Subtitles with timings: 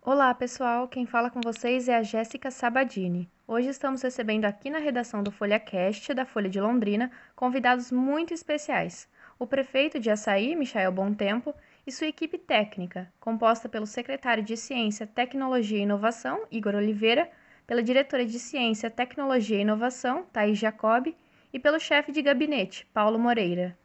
[0.00, 0.88] Olá, pessoal.
[0.88, 3.28] Quem fala com vocês é a Jéssica Sabadini.
[3.46, 9.08] Hoje estamos recebendo aqui na redação do FolhaCast, da Folha de Londrina, convidados muito especiais.
[9.38, 11.52] O prefeito de Açaí, Michael Tempo,
[11.86, 17.28] e sua equipe técnica, composta pelo secretário de Ciência, Tecnologia e Inovação, Igor Oliveira,
[17.66, 21.14] pela diretora de Ciência, Tecnologia e Inovação, Thais Jacob,
[21.52, 23.76] e pelo chefe de gabinete, Paulo Moreira.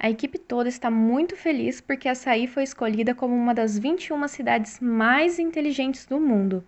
[0.00, 4.78] A equipe toda está muito feliz porque Açaí foi escolhida como uma das 21 cidades
[4.78, 6.64] mais inteligentes do mundo.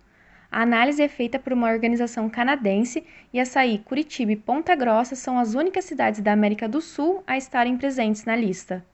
[0.51, 5.39] A análise é feita por uma organização canadense e Açaí, Curitiba e Ponta Grossa são
[5.39, 8.85] as únicas cidades da América do Sul a estarem presentes na lista.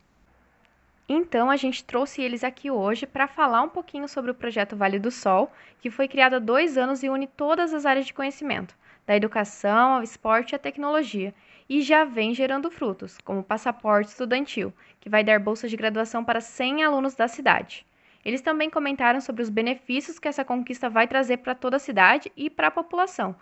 [1.09, 4.99] Então, a gente trouxe eles aqui hoje para falar um pouquinho sobre o projeto Vale
[4.99, 5.49] do Sol,
[5.79, 8.75] que foi criado há dois anos e une todas as áreas de conhecimento,
[9.05, 11.33] da educação ao esporte e à tecnologia,
[11.69, 16.25] e já vem gerando frutos, como o passaporte estudantil, que vai dar bolsa de graduação
[16.25, 17.85] para 100 alunos da cidade.
[18.25, 22.29] Eles também comentaram sobre os benefícios que essa conquista vai trazer para toda a cidade
[22.35, 23.33] e para a população,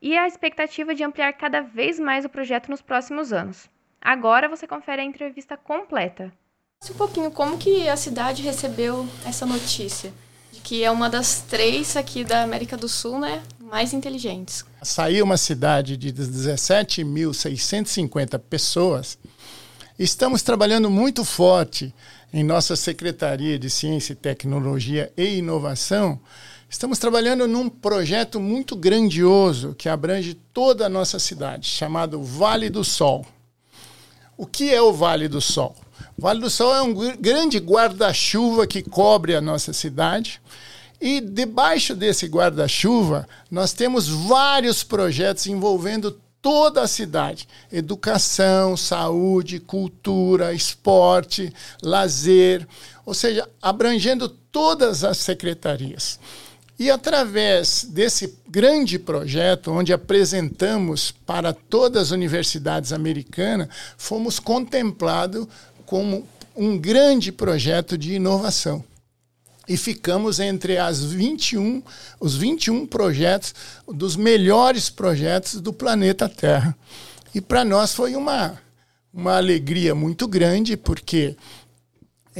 [0.00, 3.70] e a expectativa de ampliar cada vez mais o projeto nos próximos anos.
[4.00, 6.32] Agora você confere a entrevista completa.
[6.90, 10.12] Um pouquinho como que a cidade recebeu essa notícia
[10.52, 14.64] de que é uma das três aqui da América do Sul, né, mais inteligentes.
[14.82, 19.16] Saiu uma cidade de 17.650 pessoas.
[19.96, 21.94] Estamos trabalhando muito forte
[22.32, 26.18] em nossa Secretaria de Ciência, Tecnologia e Inovação.
[26.68, 32.82] Estamos trabalhando num projeto muito grandioso que abrange toda a nossa cidade, chamado Vale do
[32.82, 33.24] Sol.
[34.36, 35.76] O que é o Vale do Sol?
[36.16, 40.40] O Vale do Sol é um grande guarda-chuva que cobre a nossa cidade
[41.02, 50.54] e debaixo desse guarda-chuva, nós temos vários projetos envolvendo toda a cidade: educação, saúde, cultura,
[50.54, 52.68] esporte, lazer,
[53.04, 56.20] ou seja, abrangendo todas as secretarias.
[56.78, 65.46] E através desse grande projeto, onde apresentamos para todas as universidades americanas, fomos contemplados
[65.86, 68.84] como um grande projeto de inovação
[69.68, 71.82] e ficamos entre as 21,
[72.18, 73.54] os 21 projetos
[73.86, 76.76] dos melhores projetos do planeta Terra.
[77.34, 78.58] E para nós foi uma,
[79.14, 81.36] uma alegria muito grande, porque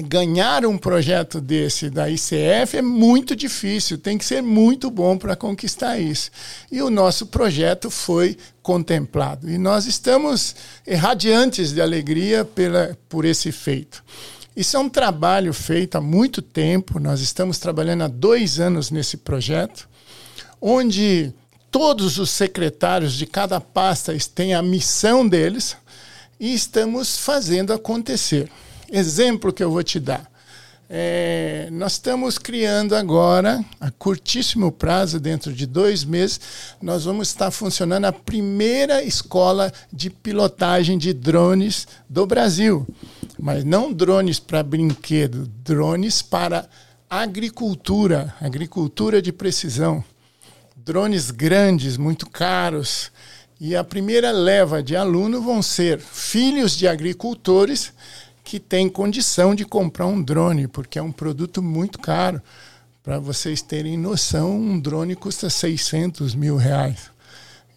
[0.00, 5.36] ganhar um projeto desse da ICF é muito difícil, tem que ser muito bom para
[5.36, 6.30] conquistar isso.
[6.70, 9.50] E o nosso projeto foi contemplado.
[9.50, 10.54] E nós estamos
[10.96, 14.02] radiantes de alegria pela, por esse feito.
[14.56, 19.16] Isso é um trabalho feito há muito tempo, nós estamos trabalhando há dois anos nesse
[19.16, 19.88] projeto,
[20.60, 21.34] onde
[21.70, 25.76] todos os secretários de cada pasta têm a missão deles
[26.38, 28.50] e estamos fazendo acontecer.
[28.94, 30.30] Exemplo que eu vou te dar.
[30.86, 36.38] É, nós estamos criando agora, a curtíssimo prazo, dentro de dois meses,
[36.82, 42.86] nós vamos estar funcionando a primeira escola de pilotagem de drones do Brasil.
[43.38, 46.68] Mas não drones para brinquedo, drones para
[47.08, 50.04] agricultura, agricultura de precisão.
[50.76, 53.10] Drones grandes, muito caros.
[53.58, 57.90] E a primeira leva de alunos vão ser filhos de agricultores
[58.44, 62.40] que tem condição de comprar um drone, porque é um produto muito caro.
[63.02, 67.10] Para vocês terem noção, um drone custa 600 mil reais.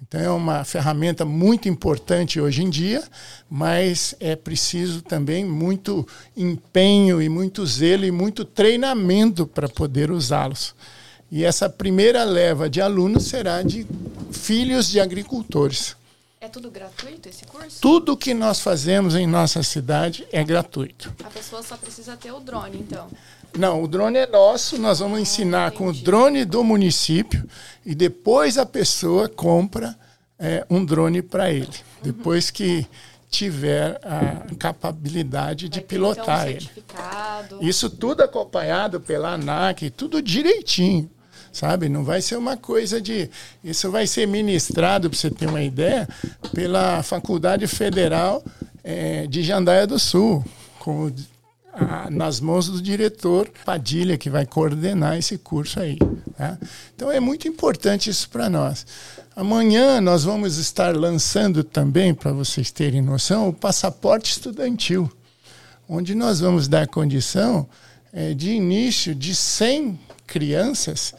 [0.08, 3.04] Então é uma ferramenta muito importante hoje em dia,
[3.50, 10.76] mas é preciso também muito empenho e muito zelo e muito treinamento para poder usá-los.
[11.32, 13.86] E essa primeira leva de alunos será de
[14.32, 15.96] filhos de agricultores.
[16.46, 17.82] É tudo gratuito esse curso?
[17.82, 21.12] Tudo que nós fazemos em nossa cidade é gratuito.
[21.24, 23.08] A pessoa só precisa ter o drone, então.
[23.58, 27.50] Não, o drone é nosso, nós vamos ah, ensinar com o drone do município
[27.84, 29.98] e depois a pessoa compra
[30.38, 31.66] é, um drone para ele.
[31.66, 32.04] Uhum.
[32.04, 32.86] Depois que
[33.28, 37.68] tiver a capacidade de pilotar então, um ele.
[37.68, 41.10] Isso tudo acompanhado pela ANAC, tudo direitinho
[41.56, 41.88] sabe?
[41.88, 43.30] Não vai ser uma coisa de.
[43.64, 46.08] Isso vai ser ministrado, para você ter uma ideia,
[46.54, 48.44] pela Faculdade Federal
[48.84, 50.44] é, de Jandaia do Sul,
[50.80, 51.10] com,
[51.74, 55.98] a, nas mãos do diretor Padilha, que vai coordenar esse curso aí.
[56.38, 56.58] Tá?
[56.94, 58.86] Então é muito importante isso para nós.
[59.34, 65.10] Amanhã nós vamos estar lançando também, para vocês terem noção, o passaporte estudantil,
[65.88, 67.66] onde nós vamos dar condição
[68.12, 71.14] é, de início de 100 crianças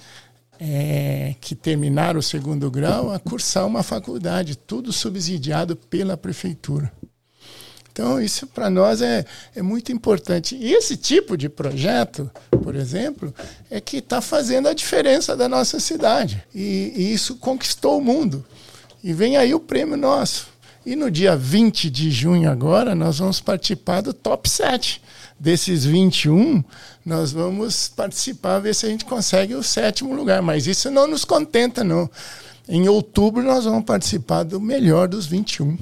[0.61, 6.93] é, que terminaram o segundo grau a cursar uma faculdade, tudo subsidiado pela prefeitura.
[7.97, 9.25] Então, isso para nós é,
[9.55, 10.55] é muito importante.
[10.55, 12.31] E esse tipo de projeto,
[12.63, 13.35] por exemplo,
[13.71, 16.45] é que está fazendo a diferença da nossa cidade.
[16.55, 18.45] E, e isso conquistou o mundo.
[19.03, 20.49] E vem aí o prêmio nosso.
[20.85, 25.01] E no dia 20 de junho, agora, nós vamos participar do top 7.
[25.39, 26.65] Desses 21,
[27.05, 30.41] nós vamos participar, ver se a gente consegue o sétimo lugar.
[30.41, 32.11] Mas isso não nos contenta, não.
[32.69, 35.77] Em outubro, nós vamos participar do melhor dos 21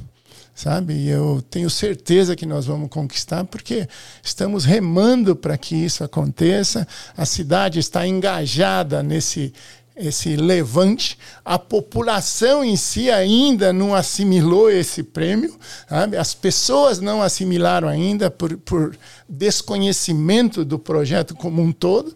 [0.55, 1.09] sabe?
[1.09, 3.89] Eu tenho certeza que nós vamos conquistar, porque
[4.23, 6.87] estamos remando para que isso aconteça.
[7.17, 9.53] A cidade está engajada nesse
[9.97, 11.19] esse levante.
[11.45, 15.57] A população em si ainda não assimilou esse prêmio,
[15.89, 16.17] sabe?
[16.17, 18.97] as pessoas não assimilaram ainda por, por
[19.29, 22.15] desconhecimento do projeto como um todo.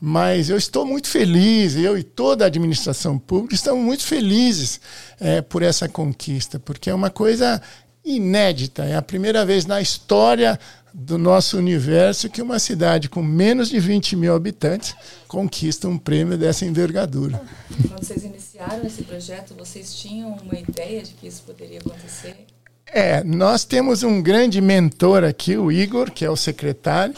[0.00, 4.78] Mas eu estou muito feliz, eu e toda a administração pública estamos muito felizes
[5.18, 7.62] é, por essa conquista, porque é uma coisa
[8.04, 8.84] inédita.
[8.84, 10.58] É a primeira vez na história
[10.96, 14.94] do nosso universo que uma cidade com menos de 20 mil habitantes
[15.26, 17.42] conquista um prêmio dessa envergadura.
[17.88, 22.46] Quando vocês iniciaram esse projeto, vocês tinham uma ideia de que isso poderia acontecer?
[22.86, 27.14] É, nós temos um grande mentor aqui, o Igor, que é o secretário,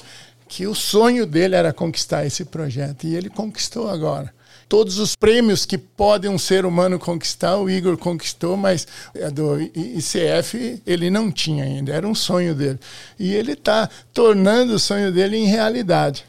[0.49, 4.32] que o sonho dele era conquistar esse projeto e ele conquistou agora.
[4.68, 8.86] Todos os prêmios que pode um ser humano conquistar, o Igor conquistou, mas
[9.32, 12.80] do ICF ele não tinha ainda, era um sonho dele.
[13.18, 16.24] E ele está tornando o sonho dele em realidade.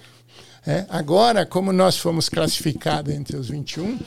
[0.66, 3.98] É, agora, como nós fomos classificados entre os 21,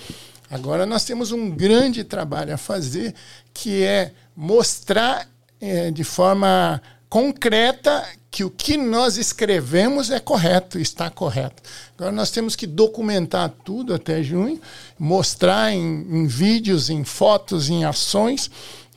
[0.50, 3.15] agora nós temos um grande trabalho a fazer,
[3.53, 5.27] que é mostrar
[5.61, 6.81] é, de forma
[7.11, 11.61] concreta que o que nós escrevemos é correto, está correto.
[11.99, 14.61] Agora nós temos que documentar tudo até junho,
[14.97, 18.49] mostrar em, em vídeos, em fotos, em ações,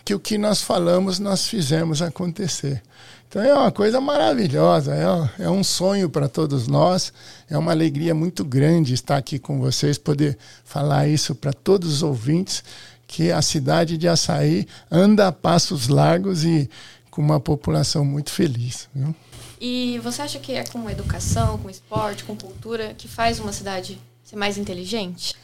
[0.05, 2.83] que o que nós falamos nós fizemos acontecer.
[3.27, 7.11] Então é uma coisa maravilhosa, é, é um sonho para todos nós,
[7.49, 12.03] é uma alegria muito grande estar aqui com vocês, poder falar isso para todos os
[12.03, 12.63] ouvintes,
[13.07, 16.69] que a cidade de Açaí anda a passos largos e
[17.13, 18.89] com uma população muito feliz.
[18.93, 19.13] Viu?
[19.61, 24.01] E você acha que é com educação, com esporte, com cultura que faz uma cidade
[24.23, 25.35] ser mais inteligente?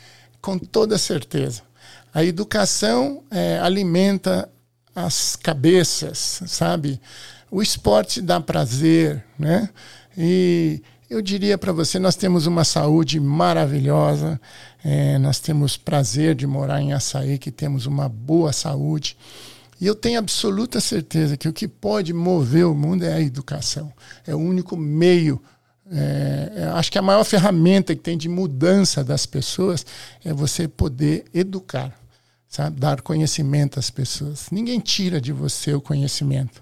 [0.41, 1.61] Com toda certeza.
[2.11, 4.49] A educação é, alimenta
[4.95, 6.99] as cabeças, sabe?
[7.51, 9.69] O esporte dá prazer, né?
[10.17, 14.41] E eu diria para você, nós temos uma saúde maravilhosa,
[14.83, 19.15] é, nós temos prazer de morar em Açaí, que temos uma boa saúde.
[19.79, 23.91] E eu tenho absoluta certeza que o que pode mover o mundo é a educação.
[24.27, 25.41] É o único meio.
[25.89, 29.85] É, é, acho que a maior ferramenta que tem de mudança das pessoas
[30.23, 31.97] é você poder educar,
[32.47, 32.79] sabe?
[32.79, 34.47] dar conhecimento às pessoas.
[34.51, 36.61] Ninguém tira de você o conhecimento.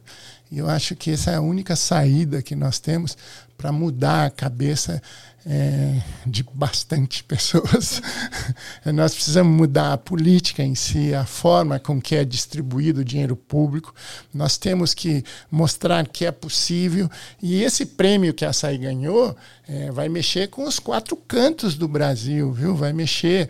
[0.51, 3.17] E eu acho que essa é a única saída que nós temos
[3.57, 5.01] para mudar a cabeça
[5.49, 8.01] é, de bastante pessoas.
[8.85, 13.35] Nós precisamos mudar a política em si, a forma com que é distribuído o dinheiro
[13.35, 13.95] público.
[14.33, 17.09] Nós temos que mostrar que é possível.
[17.41, 19.35] E esse prêmio que a SAI ganhou
[19.67, 22.75] é, vai mexer com os quatro cantos do Brasil, viu?
[22.75, 23.49] Vai mexer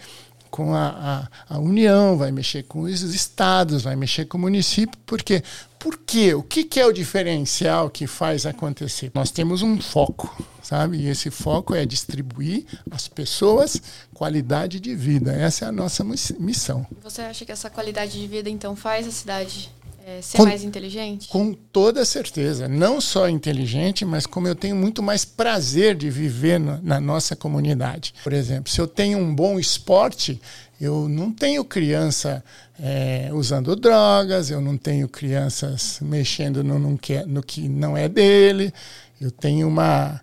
[0.51, 4.97] com a, a, a, União, vai mexer com os estados, vai mexer com o município,
[5.05, 5.43] porque
[5.79, 6.33] por quê?
[6.33, 9.11] O que, que é o diferencial que faz acontecer?
[9.13, 10.33] Nós temos um foco,
[10.67, 10.97] sabe?
[10.97, 13.81] E esse foco é distribuir às pessoas
[14.13, 15.31] qualidade de vida.
[15.31, 16.85] Essa é a nossa missão.
[17.01, 19.71] Você acha que essa qualidade de vida, então, faz a cidade
[20.05, 21.29] é, ser com, mais inteligente?
[21.29, 22.67] Com toda certeza.
[22.67, 27.33] Não só inteligente, mas como eu tenho muito mais prazer de viver no, na nossa
[27.33, 28.13] comunidade.
[28.21, 30.41] Por exemplo, se eu tenho um bom esporte,
[30.81, 32.43] eu não tenho criança
[32.77, 38.09] é, usando drogas, eu não tenho crianças mexendo no, no, que, no que não é
[38.09, 38.73] dele,
[39.19, 40.21] eu tenho uma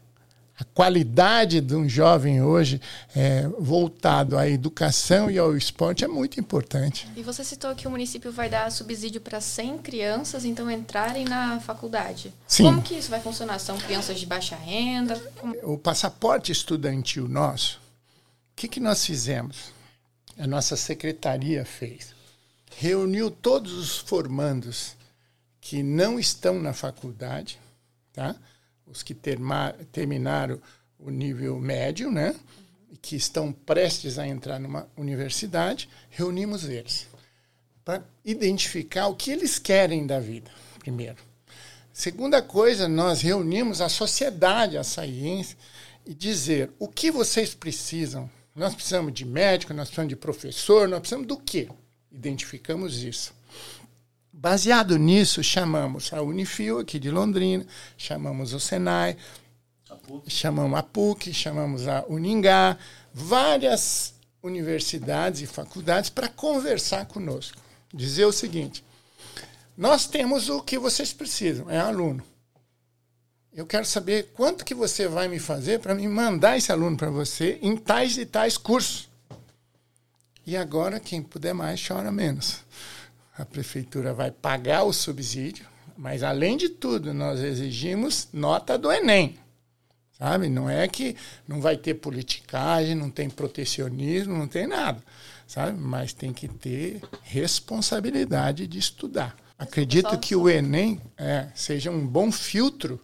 [0.58, 2.80] a qualidade de um jovem hoje
[3.14, 7.08] é, voltado à educação e ao esporte é muito importante.
[7.16, 11.58] E você citou que o município vai dar subsídio para 100 crianças, então, entrarem na
[11.58, 12.32] faculdade.
[12.46, 12.64] Sim.
[12.64, 13.58] Como que isso vai funcionar?
[13.58, 15.18] São crianças de baixa renda?
[15.40, 15.54] Como...
[15.74, 17.78] O passaporte estudantil nosso,
[18.52, 19.72] o que, que nós fizemos?
[20.38, 22.14] A nossa secretaria fez.
[22.76, 24.96] Reuniu todos os formandos
[25.60, 27.58] que não estão na faculdade,
[28.12, 28.36] tá?
[28.86, 29.14] Os que
[29.92, 30.60] terminaram
[30.98, 32.34] o nível médio, né?
[32.90, 37.08] E que estão prestes a entrar numa universidade, reunimos eles
[37.84, 41.18] para identificar o que eles querem da vida, primeiro.
[41.92, 45.56] Segunda coisa, nós reunimos a sociedade açaiense
[46.06, 48.30] e dizer o que vocês precisam.
[48.54, 51.68] Nós precisamos de médico, nós precisamos de professor, nós precisamos do quê?
[52.10, 53.34] Identificamos isso.
[54.36, 57.64] Baseado nisso, chamamos a Unifil aqui de Londrina,
[57.96, 59.16] chamamos o Senai,
[59.88, 59.96] a
[60.28, 62.76] chamamos a PUC, chamamos a Uningá,
[63.12, 64.12] várias
[64.42, 67.56] universidades e faculdades para conversar conosco.
[67.94, 68.84] Dizer o seguinte:
[69.76, 72.22] nós temos o que vocês precisam, é aluno.
[73.54, 77.08] Eu quero saber quanto que você vai me fazer para me mandar esse aluno para
[77.08, 79.08] você em tais e tais cursos.
[80.44, 82.64] E agora, quem puder mais, chora menos.
[83.36, 89.36] A prefeitura vai pagar o subsídio, mas além de tudo, nós exigimos nota do Enem.
[90.16, 90.48] Sabe?
[90.48, 95.02] Não é que não vai ter politicagem, não tem protecionismo, não tem nada.
[95.46, 95.78] Sabe?
[95.78, 99.36] Mas tem que ter responsabilidade de estudar.
[99.58, 103.00] Acredito que o Enem é, seja um bom filtro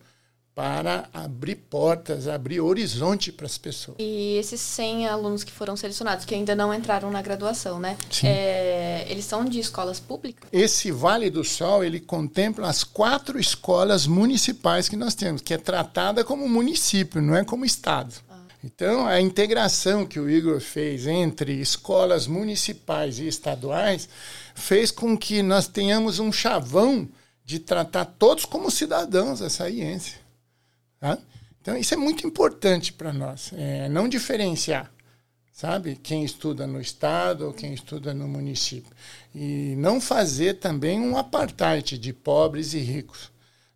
[0.55, 3.97] para abrir portas, abrir horizonte para as pessoas.
[3.99, 7.97] E esses 100 alunos que foram selecionados, que ainda não entraram na graduação, né?
[8.11, 8.27] Sim.
[8.27, 10.49] É, eles são de escolas públicas?
[10.53, 15.59] Esse Vale do Sol, ele contempla as quatro escolas municipais que nós temos, que é
[15.59, 18.15] tratada como município, não é como estado.
[18.29, 18.41] Ah.
[18.63, 24.09] Então, a integração que o Igor fez entre escolas municipais e estaduais
[24.55, 27.09] fez com que nós tenhamos um chavão
[27.45, 30.20] de tratar todos como cidadãos açaienses.
[31.01, 31.19] Tá?
[31.63, 34.93] Então, isso é muito importante para nós, é, não diferenciar,
[35.51, 35.97] sabe?
[35.97, 38.93] Quem estuda no estado ou quem estuda no município.
[39.35, 43.31] E não fazer também um apartheid de pobres e ricos.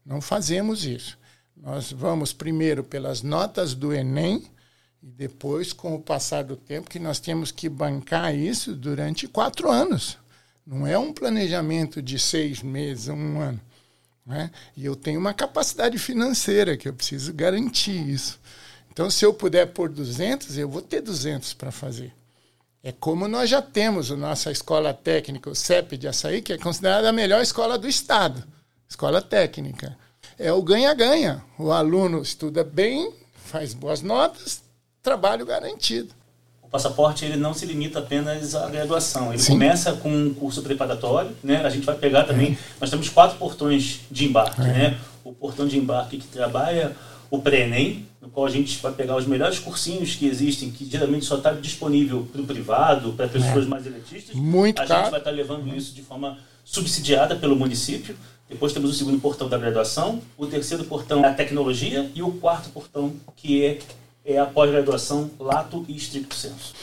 [0.04, 1.19] Não fazemos isso.
[1.57, 4.45] Nós vamos primeiro pelas notas do Enem
[5.02, 9.71] e depois, com o passar do tempo, que nós temos que bancar isso durante quatro
[9.71, 10.19] anos.
[10.66, 13.61] Não é um planejamento de seis meses, um ano.
[14.26, 14.50] Né?
[14.76, 18.40] E eu tenho uma capacidade financeira que eu preciso garantir isso.
[18.90, 22.12] Então, se eu puder pôr 200, eu vou ter 200 para fazer.
[22.83, 26.59] É como nós já temos a nossa escola técnica, o CEP de Açaí, que é
[26.59, 28.45] considerada a melhor escola do Estado,
[28.88, 29.97] escola técnica.
[30.38, 31.45] É o ganha-ganha.
[31.59, 34.62] O aluno estuda bem, faz boas notas,
[35.02, 36.14] trabalho garantido
[36.75, 39.33] passaporte ele não se limita apenas à graduação.
[39.33, 39.52] Ele Sim.
[39.52, 41.64] começa com um curso preparatório, né?
[41.64, 42.50] A gente vai pegar também.
[42.50, 42.57] É.
[42.81, 44.64] Nós temos quatro portões de embarque, é.
[44.64, 44.99] né?
[45.23, 46.97] O portão de embarque que trabalha
[47.31, 51.25] o pré-ENEM, no qual a gente vai pegar os melhores cursinhos que existem, que geralmente
[51.25, 53.69] só está disponível para o privado, para pessoas é.
[53.69, 54.35] mais elitistas.
[54.35, 55.02] Muito a caro.
[55.02, 58.16] gente vai estar tá levando isso de forma subsidiada pelo município.
[58.49, 62.33] Depois temos o segundo portão da graduação, o terceiro portão é a tecnologia e o
[62.33, 63.78] quarto portão que é
[64.25, 66.75] é a pós-graduação lato e estricto senso.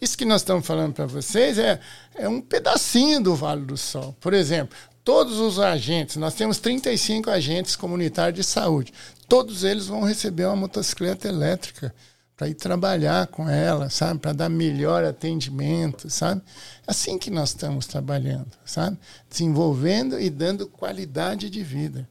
[0.00, 1.78] Isso que nós estamos falando para vocês é,
[2.14, 4.16] é um pedacinho do Vale do Sol.
[4.20, 8.92] Por exemplo, todos os agentes, nós temos 35 agentes comunitários de saúde,
[9.28, 11.94] todos eles vão receber uma motocicleta elétrica
[12.40, 14.18] para ir trabalhar com ela, sabe?
[14.18, 16.40] Para dar melhor atendimento, sabe?
[16.86, 18.98] Assim que nós estamos trabalhando, sabe?
[19.28, 22.08] Desenvolvendo e dando qualidade de vida.